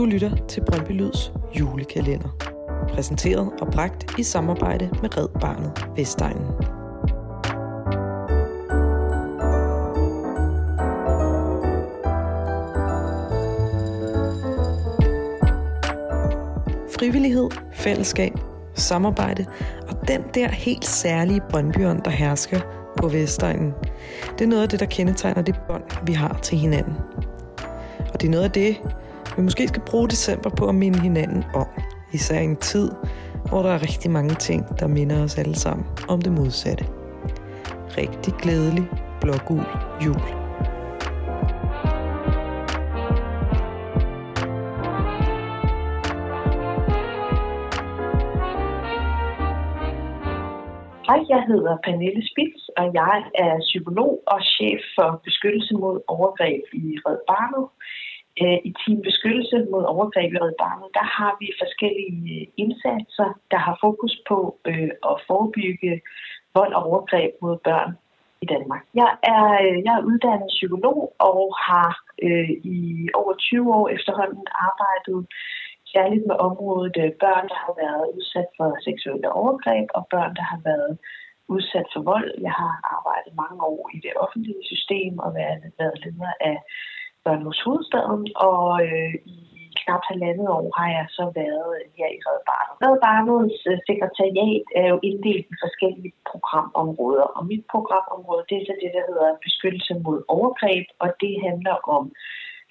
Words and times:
Du 0.00 0.04
lytter 0.04 0.30
til 0.48 0.62
Brøndby 0.66 0.92
Lyds 0.92 1.32
julekalender. 1.58 2.28
Præsenteret 2.88 3.50
og 3.60 3.68
bragt 3.72 4.18
i 4.18 4.22
samarbejde 4.22 4.90
med 5.02 5.16
Red 5.16 5.28
Barnet 5.40 5.72
Vestegnen. 5.96 6.46
Frivillighed, 16.98 17.50
fællesskab, 17.72 18.32
samarbejde 18.74 19.46
og 19.88 20.08
den 20.08 20.22
der 20.34 20.48
helt 20.48 20.84
særlige 20.84 21.40
Brøndbyånd, 21.50 22.02
der 22.02 22.10
hersker 22.10 22.60
på 22.96 23.08
Vestegnen. 23.08 23.72
Det 24.38 24.44
er 24.44 24.48
noget 24.48 24.62
af 24.62 24.68
det, 24.68 24.80
der 24.80 24.86
kendetegner 24.86 25.42
det 25.42 25.60
bånd, 25.68 25.84
vi 26.06 26.12
har 26.12 26.38
til 26.42 26.58
hinanden. 26.58 26.94
Og 28.12 28.20
det 28.20 28.26
er 28.26 28.30
noget 28.30 28.44
af 28.44 28.50
det, 28.50 28.76
vi 29.36 29.42
måske 29.42 29.68
skal 29.68 29.82
bruge 29.90 30.08
december 30.08 30.50
på 30.50 30.68
at 30.68 30.74
minde 30.74 31.00
hinanden 31.00 31.44
om. 31.54 31.66
Især 32.12 32.40
i 32.40 32.44
en 32.44 32.56
tid, 32.56 32.90
hvor 33.48 33.62
der 33.62 33.70
er 33.70 33.82
rigtig 33.82 34.10
mange 34.10 34.34
ting, 34.34 34.78
der 34.80 34.86
minder 34.86 35.24
os 35.24 35.38
alle 35.38 35.54
sammen 35.54 35.86
om 36.08 36.22
det 36.22 36.32
modsatte. 36.32 36.84
Rigtig 37.98 38.34
glædelig 38.34 38.84
blågul 39.20 39.64
jul. 40.04 40.22
Hej, 51.08 51.20
jeg 51.28 51.42
hedder 51.50 51.76
Pernille 51.84 52.22
Spitz, 52.30 52.62
og 52.76 52.86
jeg 52.94 53.18
er 53.34 53.54
psykolog 53.60 54.22
og 54.26 54.40
chef 54.54 54.80
for 54.96 55.20
beskyttelse 55.24 55.74
mod 55.74 56.00
overgreb 56.08 56.62
i 56.72 56.98
Red 57.06 57.18
Barnet. 57.30 57.66
Øh, 58.42 58.58
I 58.68 58.70
Team 58.80 58.98
Beskyttelse 59.08 59.56
mod 59.72 59.84
overgreb 59.94 60.32
i 60.32 60.38
Red 60.44 60.54
Barnet, 60.62 60.90
der 60.98 61.06
har 61.18 61.32
vi 61.40 61.48
forskellige 61.62 62.40
øh, 62.40 62.46
indsatser, 62.62 63.28
der 63.52 63.60
har 63.66 63.76
fokus 63.80 64.14
på 64.28 64.38
øh, 64.70 64.90
at 65.10 65.16
forebygge 65.28 65.92
vold 66.54 66.72
og 66.78 66.82
overgreb 66.88 67.32
mod 67.42 67.56
børn 67.68 67.90
i 68.44 68.46
Danmark. 68.54 68.82
Jeg 69.00 69.10
er, 69.34 69.46
øh, 69.64 69.76
jeg 69.86 69.94
er 69.96 70.06
uddannet 70.10 70.54
psykolog 70.56 71.00
og 71.30 71.40
har 71.68 71.92
øh, 72.26 72.50
i 72.76 72.78
over 73.20 73.34
20 73.34 73.74
år 73.78 73.88
efterhånden 73.96 74.46
arbejdet 74.68 75.18
særligt 75.94 76.24
med 76.30 76.36
området 76.48 76.96
øh, 77.04 77.12
børn, 77.24 77.46
der 77.52 77.58
har 77.66 77.74
været 77.84 78.04
udsat 78.16 78.48
for 78.56 78.68
seksuelle 78.88 79.28
overgreb, 79.40 79.86
og 79.98 80.02
børn, 80.14 80.32
der 80.38 80.46
har 80.52 80.60
været 80.70 80.92
udsat 81.54 81.88
for 81.94 82.02
vold. 82.12 82.30
Jeg 82.46 82.54
har 82.62 82.74
arbejdet 82.96 83.32
mange 83.42 83.60
år 83.72 83.82
i 83.96 83.98
det 84.06 84.12
offentlige 84.24 84.64
system 84.72 85.12
og 85.24 85.30
været, 85.40 85.62
været 85.78 85.96
leder 86.04 86.32
af 86.50 86.56
børn 87.24 87.42
hos 87.48 87.60
hovedstaden, 87.66 88.22
og 88.48 88.62
øh, 88.86 89.14
i 89.26 89.72
knap 89.82 90.02
halvandet 90.10 90.48
år 90.58 90.66
har 90.78 90.88
jeg 90.96 91.06
så 91.18 91.24
været 91.40 91.72
her 91.98 92.08
i 92.16 92.20
Red 92.26 92.40
Barnet. 92.48 92.76
Red 92.84 92.98
Barnets 93.06 93.60
øh, 93.70 93.78
sekretariat 93.88 94.66
er 94.80 94.86
jo 94.92 94.98
inddelt 95.08 95.46
i 95.52 95.56
forskellige 95.64 96.12
programområder, 96.30 97.26
og 97.36 97.42
mit 97.50 97.64
programområde 97.74 98.44
det 98.48 98.56
er 98.58 98.66
så 98.68 98.74
det, 98.82 98.90
der 98.96 99.04
hedder 99.10 99.40
beskyttelse 99.46 99.94
mod 100.04 100.18
overgreb, 100.36 100.86
og 101.02 101.08
det 101.22 101.34
handler 101.48 101.76
om 101.96 102.04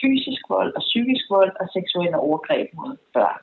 fysisk 0.00 0.42
vold 0.54 0.72
og 0.78 0.82
psykisk 0.88 1.24
vold 1.36 1.52
og 1.60 1.66
seksuelle 1.76 2.18
overgreb 2.26 2.66
mod 2.80 2.92
børn. 3.16 3.42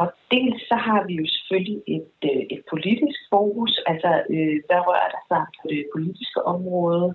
Og 0.00 0.06
dels 0.34 0.60
så 0.70 0.76
har 0.86 1.00
vi 1.08 1.14
jo 1.20 1.26
selvfølgelig 1.34 1.80
et, 1.96 2.14
øh, 2.30 2.42
et 2.54 2.62
politisk 2.72 3.18
fokus, 3.34 3.72
altså 3.90 4.10
øh, 4.34 4.56
hvad 4.66 4.80
rører 4.88 5.10
der 5.14 5.22
sig 5.30 5.42
på 5.58 5.64
det 5.72 5.82
politiske 5.94 6.40
område. 6.54 7.06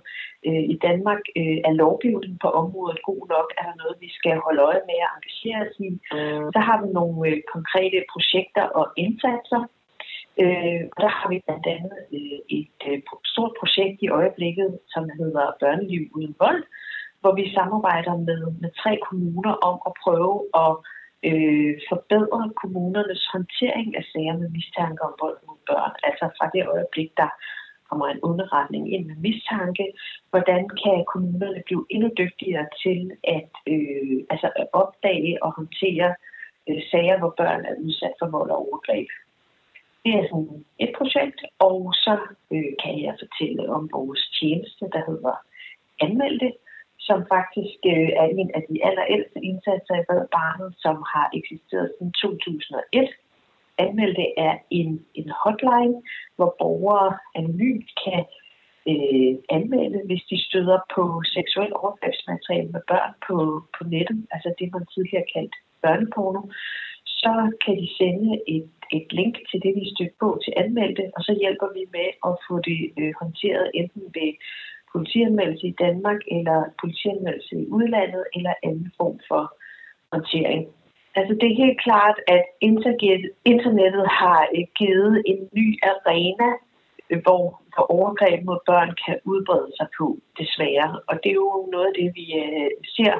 Øh, 0.46 0.64
I 0.74 0.76
Danmark 0.88 1.22
øh, 1.40 1.58
er 1.68 1.72
lovgivningen 1.82 2.38
på 2.44 2.48
området 2.62 2.98
god 3.10 3.22
nok, 3.34 3.48
er 3.58 3.64
der 3.68 3.76
noget, 3.82 3.96
vi 4.04 4.10
skal 4.18 4.34
holde 4.46 4.62
øje 4.70 4.82
med 4.88 4.98
at 5.04 5.12
engagere 5.16 5.60
os 5.66 5.76
i. 5.88 5.90
Mm. 5.90 6.52
Så 6.54 6.60
har 6.66 6.76
vi 6.82 6.88
nogle 6.98 7.20
øh, 7.28 7.38
konkrete 7.54 7.98
projekter 8.12 8.64
og 8.78 8.86
indsatser. 9.04 9.62
Øh, 10.42 10.82
og 10.92 10.98
der 11.04 11.10
har 11.16 11.26
vi 11.32 11.36
blandt 11.46 11.66
andet 11.76 11.98
øh, 12.18 12.38
et 12.58 12.78
øh, 12.88 12.98
stort 13.32 13.52
projekt 13.60 13.96
i 14.02 14.08
øjeblikket, 14.18 14.70
som 14.92 15.04
hedder 15.18 15.46
Børneliv 15.60 16.02
uden 16.16 16.34
vold, 16.44 16.62
hvor 17.20 17.32
vi 17.38 17.54
samarbejder 17.58 18.14
med, 18.28 18.40
med 18.62 18.70
tre 18.82 18.92
kommuner 19.08 19.54
om 19.68 19.76
at 19.88 19.92
prøve 20.04 20.36
at 20.64 20.72
øh, 21.28 21.72
forbedre 21.90 22.42
kommunernes 22.62 23.22
håndtering 23.32 23.96
af 23.96 24.04
sager 24.12 24.36
med 24.38 24.48
mistanke 24.48 25.02
om 25.08 25.14
vold 25.22 25.38
mod 25.46 25.58
børn. 25.70 25.94
Altså 26.08 26.24
fra 26.36 26.46
det 26.54 26.62
øjeblik, 26.74 27.10
der 27.16 27.30
kommer 27.88 28.06
en 28.06 28.20
underretning 28.22 28.84
ind 28.94 29.06
med 29.06 29.16
mistanke, 29.16 29.86
hvordan 30.30 30.62
kan 30.82 31.04
kommunerne 31.12 31.62
blive 31.66 31.86
endnu 31.90 32.08
dygtigere 32.18 32.66
til 32.82 33.00
at, 33.36 33.52
øh, 33.72 34.16
altså 34.32 34.48
at 34.56 34.66
opdage 34.72 35.42
og 35.44 35.50
håndtere 35.58 36.14
øh, 36.68 36.82
sager, 36.90 37.18
hvor 37.18 37.34
børn 37.40 37.64
er 37.70 37.74
udsat 37.84 38.14
for 38.18 38.28
vold 38.36 38.50
og 38.50 38.58
overgreb. 38.66 39.08
Det 40.04 40.12
er 40.14 40.24
sådan 40.30 40.64
et 40.78 40.92
projekt, 40.98 41.40
og 41.58 41.78
så 42.04 42.14
øh, 42.54 42.72
kan 42.82 42.94
jeg 43.06 43.14
fortælle 43.22 43.62
om 43.76 43.88
vores 43.92 44.22
tjeneste, 44.38 44.84
der 44.94 45.02
hedder 45.10 45.34
Anmeld 46.00 46.40
det, 46.40 46.52
som 47.08 47.18
faktisk 47.34 47.78
øh, 47.92 48.10
er 48.22 48.26
en 48.40 48.50
af 48.58 48.62
de 48.70 48.76
allerældste 48.88 49.38
indsatser 49.50 49.94
i 49.98 50.06
Red 50.10 50.26
Barnet, 50.36 50.70
som 50.84 50.96
har 51.12 51.26
eksisteret 51.38 51.92
siden 51.94 52.12
2001. 52.12 53.08
Anmeldte 53.78 54.26
er 54.46 54.54
en, 54.70 54.90
en 55.14 55.28
hotline, 55.42 55.96
hvor 56.36 56.50
borgere 56.60 57.10
anonymt 57.38 57.90
kan 58.04 58.24
øh, 58.90 59.32
anmelde, 59.56 59.98
hvis 60.08 60.24
de 60.30 60.38
støder 60.48 60.78
på 60.94 61.02
seksuel 61.36 61.72
overgrebsmateriale 61.82 62.70
med 62.76 62.82
børn 62.92 63.12
på, 63.26 63.36
på 63.76 63.82
nettet, 63.94 64.18
altså 64.34 64.48
det 64.58 64.72
man 64.72 64.86
tidligere 64.94 65.30
kaldt 65.34 65.54
børneporno, 65.82 66.42
så 67.22 67.34
kan 67.64 67.74
de 67.82 67.88
sende 68.00 68.30
et, 68.56 68.70
et 68.98 69.08
link 69.18 69.34
til 69.50 69.58
det, 69.64 69.72
de 69.80 69.90
støtter 69.94 70.18
på 70.20 70.28
til 70.44 70.52
anmeldte, 70.64 71.04
og 71.16 71.20
så 71.26 71.32
hjælper 71.42 71.68
vi 71.76 71.84
med 71.96 72.08
at 72.28 72.34
få 72.46 72.54
det 72.68 72.80
øh, 73.00 73.12
håndteret 73.20 73.66
enten 73.80 74.04
ved 74.18 74.30
politianmeldelse 74.94 75.66
i 75.66 75.76
Danmark, 75.84 76.20
eller 76.36 76.58
politianmeldelse 76.80 77.54
i 77.62 77.66
udlandet, 77.78 78.24
eller 78.36 78.54
anden 78.62 78.90
form 78.98 79.18
for 79.28 79.42
håndtering. 80.12 80.62
Altså 81.18 81.34
det 81.40 81.46
er 81.48 81.62
helt 81.64 81.80
klart, 81.86 82.18
at 82.34 82.44
internettet 83.50 84.06
har 84.20 84.40
øh, 84.56 84.64
givet 84.80 85.22
en 85.26 85.40
ny 85.58 85.66
arena, 85.92 86.50
øh, 87.10 87.20
hvor, 87.24 87.42
hvor 87.74 87.86
overgreb 87.96 88.38
mod 88.44 88.60
børn 88.70 88.90
kan 89.04 89.16
udbrede 89.24 89.70
sig 89.78 89.88
på, 89.98 90.06
desværre. 90.38 90.88
Og 91.08 91.14
det 91.22 91.30
er 91.30 91.40
jo 91.44 91.68
noget 91.72 91.86
af 91.90 91.94
det, 92.00 92.08
vi 92.20 92.26
øh, 92.42 92.70
ser 92.96 93.14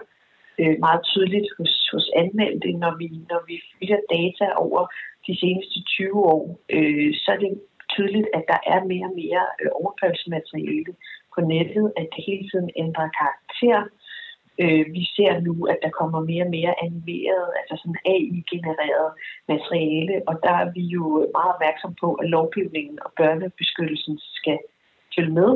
meget 0.86 1.02
tydeligt 1.12 1.48
hos, 1.58 1.72
hos 1.92 2.06
anmeldte, 2.22 2.68
når 2.82 2.92
vi, 3.00 3.06
når 3.30 3.41
vi 3.48 3.56
følger 3.72 4.00
data 4.16 4.46
over 4.64 4.82
de 5.26 5.34
seneste 5.41 5.78
20 5.82 6.14
år, 6.34 6.42
øh, 6.76 7.10
så 7.22 7.28
er 7.34 7.36
det 7.44 7.60
tydeligt, 7.94 8.28
at 8.36 8.44
der 8.52 8.60
er 8.74 8.80
mere 8.91 9.06
og 9.10 9.16
mere 9.22 9.44
overgrebsmateriale 9.80 10.92
på 11.34 11.41
nettet, 11.55 11.87
at 12.00 12.06
det 12.15 12.25
hele 12.28 12.45
tiden 12.50 12.71
ændrer 12.83 13.09
karakter. 13.21 13.78
Øh, 14.62 14.84
vi 14.97 15.03
ser 15.17 15.33
nu, 15.47 15.55
at 15.72 15.78
der 15.84 15.91
kommer 16.00 16.21
mere 16.31 16.45
og 16.47 16.55
mere 16.59 16.75
animeret, 16.87 17.47
altså 17.59 17.75
sådan 17.81 18.03
AI-genereret 18.15 19.11
materiale, 19.53 20.15
og 20.28 20.34
der 20.45 20.55
er 20.62 20.69
vi 20.77 20.84
jo 20.97 21.05
meget 21.37 21.53
opmærksom 21.55 21.93
på, 22.03 22.09
at 22.15 22.31
lovgivningen 22.37 22.99
og 23.05 23.11
børnebeskyttelsen 23.21 24.19
skal 24.39 24.59
følge 25.15 25.34
med. 25.41 25.53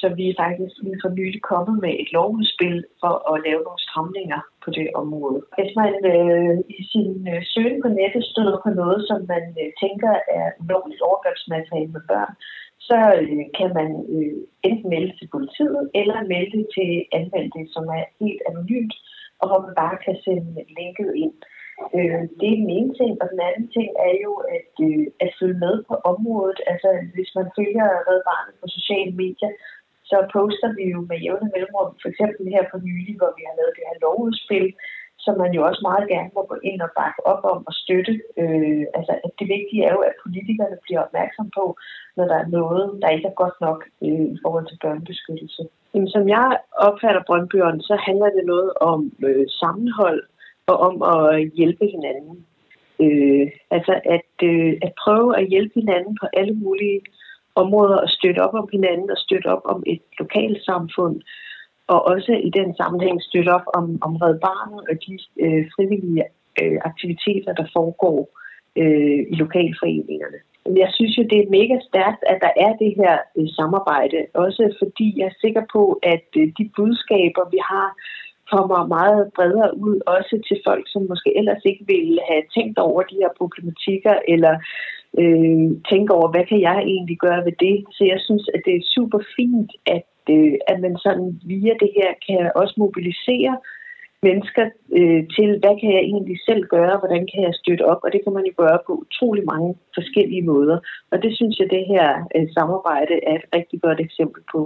Så 0.00 0.06
vi 0.18 0.24
er 0.28 0.40
faktisk 0.44 0.74
lige 0.82 1.02
for 1.02 1.10
nylig 1.18 1.42
kommet 1.52 1.76
med 1.84 1.92
et 2.02 2.10
lovudspil 2.16 2.78
for 3.02 3.14
at 3.32 3.42
lave 3.46 3.60
nogle 3.66 3.84
stramninger 3.86 4.40
på 4.64 4.68
det 4.78 4.88
område. 5.02 5.40
Hvis 5.58 5.72
man 5.82 5.94
øh, 6.14 6.56
i 6.78 6.80
sin 6.92 7.12
øh, 7.32 7.42
søgen 7.52 7.78
på 7.82 7.88
nettet 8.00 8.24
støder 8.32 8.58
på 8.64 8.70
noget, 8.80 9.00
som 9.08 9.18
man 9.32 9.44
øh, 9.62 9.70
tænker 9.82 10.12
er 10.38 10.46
ulovligt 10.62 11.04
overgrebsmateriale 11.08 11.92
med 11.96 12.04
børn, 12.10 12.34
så 12.88 12.98
øh, 13.22 13.44
kan 13.58 13.70
man 13.78 13.90
øh, 14.14 14.38
enten 14.68 14.88
melde 14.94 15.12
til 15.18 15.28
politiet 15.34 15.82
eller 16.00 16.28
melde 16.32 16.52
det 16.58 16.66
til 16.76 16.90
anvendte, 17.18 17.60
som 17.74 17.84
er 17.98 18.04
helt 18.20 18.42
anonymt, 18.50 18.94
og 19.40 19.44
hvor 19.48 19.60
man 19.66 19.74
bare 19.82 19.96
kan 20.04 20.16
sende 20.24 20.52
linket 20.78 21.10
ind. 21.24 21.36
Øh, 21.96 22.22
det 22.38 22.48
er 22.50 22.60
den 22.62 22.70
ene 22.78 22.92
ting, 23.00 23.12
og 23.22 23.26
den 23.32 23.40
anden 23.48 23.68
ting 23.76 23.90
er 24.08 24.14
jo 24.24 24.32
at, 24.56 24.72
øh, 24.88 25.06
at 25.24 25.30
følge 25.38 25.58
med 25.64 25.74
på 25.88 25.94
området. 26.12 26.60
Altså 26.72 26.88
hvis 27.14 27.30
man 27.38 27.48
følger 27.56 27.86
Red 28.08 28.20
Barnet 28.28 28.54
på 28.60 28.66
sociale 28.78 29.12
medier, 29.22 29.52
så 30.10 30.18
poster 30.34 30.70
vi 30.78 30.84
jo 30.94 31.00
med 31.10 31.18
jævne 31.24 31.48
mellemrum, 31.52 31.90
for 32.02 32.08
eksempel 32.12 32.42
her 32.54 32.64
på 32.72 32.76
nylig, 32.88 33.14
hvor 33.18 33.32
vi 33.38 33.42
har 33.48 33.54
lavet 33.58 33.76
det 33.76 33.88
her 33.88 33.98
lovudspil, 34.04 34.68
som 35.28 35.38
man 35.42 35.52
jo 35.56 35.62
også 35.68 35.82
meget 35.90 36.06
gerne 36.14 36.30
må 36.36 36.42
gå 36.52 36.56
ind 36.70 36.80
og 36.86 36.90
bakke 37.00 37.20
op 37.32 37.42
om 37.52 37.58
og 37.68 37.74
støtte. 37.82 38.14
Øh, 38.40 38.84
altså, 38.98 39.12
at 39.24 39.32
det 39.38 39.46
vigtige 39.56 39.84
er 39.88 39.92
jo, 39.96 40.00
at 40.10 40.20
politikerne 40.24 40.76
bliver 40.84 41.00
opmærksom 41.06 41.48
på, 41.58 41.64
når 42.16 42.24
der 42.30 42.36
er 42.42 42.48
noget, 42.58 42.84
der 43.02 43.08
ikke 43.16 43.28
er 43.32 43.40
godt 43.42 43.56
nok 43.66 43.80
øh, 44.06 44.26
i 44.34 44.38
forhold 44.42 44.66
til 44.68 44.78
børnebeskyttelse. 44.84 45.62
Jamen, 45.94 46.10
som 46.14 46.24
jeg 46.28 46.48
opfatter 46.86 47.22
Brøndbyerne, 47.26 47.82
så 47.88 47.94
handler 48.06 48.30
det 48.36 48.44
noget 48.52 48.70
om 48.80 49.00
øh, 49.28 49.46
sammenhold 49.60 50.20
og 50.70 50.76
om 50.88 50.94
at 51.14 51.50
hjælpe 51.58 51.86
hinanden. 51.94 52.36
Øh, 53.04 53.46
altså 53.76 53.94
at, 54.16 54.32
øh, 54.50 54.72
at 54.86 54.92
prøve 55.04 55.28
at 55.40 55.48
hjælpe 55.52 55.74
hinanden 55.80 56.14
på 56.20 56.26
alle 56.38 56.54
mulige 56.64 57.00
områder 57.62 57.98
og 58.04 58.08
støtte 58.08 58.40
op 58.46 58.54
om 58.54 58.68
hinanden 58.72 59.10
og 59.10 59.18
støtte 59.24 59.46
op 59.54 59.64
om 59.64 59.82
et 59.86 60.02
lokalsamfund 60.18 61.16
og 61.92 61.98
også 62.12 62.32
i 62.48 62.50
den 62.58 62.76
sammenhæng 62.80 63.22
støtte 63.22 63.50
op 63.58 63.66
om, 63.78 63.98
om 64.06 64.12
Red 64.22 64.38
Barnet 64.46 64.82
og 64.90 64.94
de 65.06 65.14
øh, 65.44 65.64
frivillige 65.74 66.24
øh, 66.62 66.78
aktiviteter, 66.90 67.52
der 67.60 67.66
foregår 67.76 68.18
øh, 68.80 69.20
i 69.32 69.34
lokalforeningerne. 69.42 70.38
Jeg 70.82 70.90
synes 70.96 71.18
jo, 71.18 71.22
det 71.32 71.38
er 71.40 71.54
mega 71.58 71.76
stærkt, 71.90 72.22
at 72.32 72.38
der 72.44 72.52
er 72.66 72.72
det 72.82 72.92
her 73.00 73.14
øh, 73.38 73.48
samarbejde, 73.58 74.18
også 74.34 74.64
fordi 74.82 75.06
jeg 75.18 75.26
er 75.26 75.40
sikker 75.44 75.64
på, 75.72 75.82
at 76.02 76.28
øh, 76.40 76.46
de 76.58 76.64
budskaber, 76.76 77.44
vi 77.54 77.60
har, 77.70 77.88
kommer 78.52 78.80
meget 78.96 79.30
bredere 79.36 79.70
ud, 79.86 79.96
også 80.16 80.34
til 80.48 80.58
folk, 80.66 80.84
som 80.92 81.02
måske 81.10 81.30
ellers 81.38 81.62
ikke 81.70 81.84
ville 81.94 82.20
have 82.30 82.44
tænkt 82.56 82.78
over 82.78 83.02
de 83.02 83.20
her 83.22 83.32
problematikker, 83.40 84.14
eller 84.34 84.54
øh, 85.22 85.66
tænke 85.90 86.10
over, 86.18 86.28
hvad 86.30 86.44
kan 86.50 86.60
jeg 86.68 86.78
egentlig 86.92 87.18
gøre 87.18 87.44
ved 87.48 87.56
det. 87.66 87.76
Så 87.96 88.02
jeg 88.12 88.20
synes, 88.26 88.44
at 88.54 88.60
det 88.66 88.74
er 88.76 88.92
super 88.96 89.20
fint, 89.36 89.70
at, 89.86 90.04
øh, 90.34 90.54
at 90.70 90.80
man 90.84 90.94
sådan 91.06 91.40
via 91.44 91.74
det 91.82 91.90
her 91.98 92.10
kan 92.26 92.52
også 92.60 92.74
mobilisere 92.84 93.54
mennesker 94.22 94.64
øh, 94.98 95.22
til, 95.36 95.48
hvad 95.62 95.74
kan 95.80 95.90
jeg 95.96 96.02
egentlig 96.12 96.38
selv 96.48 96.62
gøre, 96.76 96.98
hvordan 97.02 97.22
kan 97.32 97.40
jeg 97.46 97.54
støtte 97.54 97.84
op, 97.92 98.00
og 98.04 98.12
det 98.12 98.20
kan 98.24 98.32
man 98.32 98.44
jo 98.50 98.54
gøre 98.62 98.78
på 98.86 98.92
utrolig 99.04 99.44
mange 99.52 99.70
forskellige 99.94 100.48
måder. 100.52 100.78
Og 101.10 101.16
det 101.22 101.36
synes 101.36 101.58
jeg, 101.58 101.68
det 101.70 101.84
her 101.92 102.08
øh, 102.36 102.46
samarbejde 102.56 103.14
er 103.30 103.34
et 103.40 103.46
rigtig 103.56 103.78
godt 103.86 104.00
eksempel 104.00 104.42
på. 104.52 104.60